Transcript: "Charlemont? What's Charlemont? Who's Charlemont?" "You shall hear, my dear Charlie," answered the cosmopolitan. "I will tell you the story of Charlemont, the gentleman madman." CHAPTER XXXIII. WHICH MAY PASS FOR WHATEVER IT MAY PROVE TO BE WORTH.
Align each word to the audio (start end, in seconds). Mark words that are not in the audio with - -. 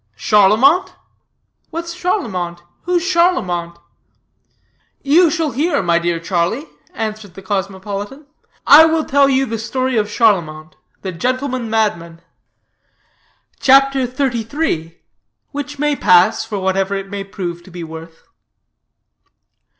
"Charlemont? 0.17 0.95
What's 1.69 1.93
Charlemont? 1.93 2.63
Who's 2.85 3.03
Charlemont?" 3.07 3.77
"You 5.03 5.29
shall 5.29 5.51
hear, 5.51 5.83
my 5.83 5.99
dear 5.99 6.19
Charlie," 6.19 6.65
answered 6.95 7.35
the 7.35 7.43
cosmopolitan. 7.43 8.25
"I 8.65 8.83
will 8.85 9.05
tell 9.05 9.29
you 9.29 9.45
the 9.45 9.59
story 9.59 9.97
of 9.97 10.09
Charlemont, 10.09 10.73
the 11.03 11.11
gentleman 11.11 11.69
madman." 11.69 12.23
CHAPTER 13.59 14.07
XXXIII. 14.07 14.99
WHICH 15.51 15.77
MAY 15.77 15.95
PASS 15.97 16.45
FOR 16.45 16.57
WHATEVER 16.57 16.95
IT 16.95 17.09
MAY 17.11 17.23
PROVE 17.23 17.61
TO 17.61 17.69
BE 17.69 17.83
WORTH. 17.83 18.23